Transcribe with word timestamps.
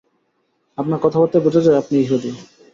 আপনার 0.77 0.99
কথাবার্তায় 1.03 1.43
বুঝা 1.45 1.61
যায়, 1.65 1.79
আপনি 1.81 1.95
ইহুদী। 1.99 2.31